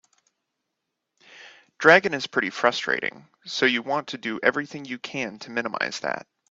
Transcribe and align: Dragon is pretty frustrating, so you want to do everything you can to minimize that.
Dragon 1.77 2.15
is 2.15 2.25
pretty 2.25 2.49
frustrating, 2.49 3.27
so 3.45 3.67
you 3.67 3.83
want 3.83 4.07
to 4.07 4.17
do 4.17 4.39
everything 4.41 4.83
you 4.83 4.97
can 4.97 5.37
to 5.37 5.51
minimize 5.51 5.99
that. 5.99 6.25